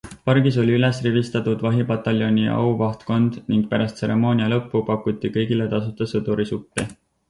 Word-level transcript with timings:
Pargis 0.27 0.55
oli 0.61 0.73
üles 0.77 1.01
rivistatud 1.07 1.61
Vahipataljoni 1.65 2.47
auvahtkond 2.55 3.39
ning 3.53 3.63
pärast 3.77 3.97
tseremoonia 4.03 4.53
lõppu 4.59 4.85
pakuti 4.93 5.37
kõigile 5.41 5.73
tasuta 5.79 6.13
sõdurisuppi. 6.17 6.93